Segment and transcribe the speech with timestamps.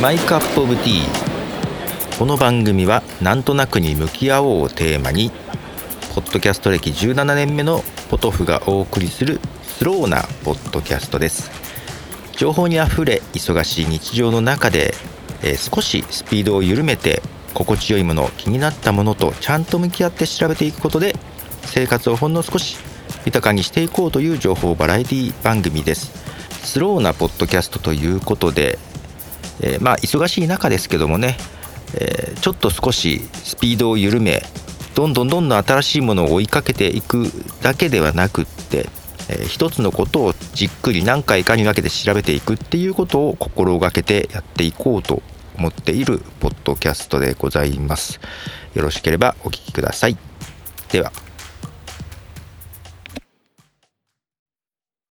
[0.00, 2.18] マイカップオブティー。
[2.20, 5.32] この番組はなんとなくに向き合おうをテーマに
[6.14, 11.50] ポッドキャスト歴17年目のポトフがお送りするスローなポッドキャストです。
[12.30, 14.94] 情報にあふれ忙しい日常の中で、
[15.42, 17.20] えー、少しスピードを緩めて
[17.52, 21.16] 心地よいもの気になったものとちゃんと向き合って調べていくことで
[21.62, 22.76] 生活をほんの少し
[23.24, 26.12] 豊かにしていこうという情報バラエティ番組です。
[26.64, 28.78] スローなポッドキャストということで、
[29.60, 31.36] えー、まあ忙しい中ですけどもね、
[31.94, 34.42] えー、ちょっと少しスピードを緩め
[34.94, 37.26] どんどんどんどん新しいものを追いかけていく
[37.62, 38.88] だけではなくって、
[39.28, 45.22] えー、一つのことをじっくり何回かに分けて調べていくっていうことを心がけてやっていこうと
[45.56, 48.20] 思っているポッドキャストでございます。
[48.74, 50.16] よろしければお聴きください。
[50.90, 51.27] では。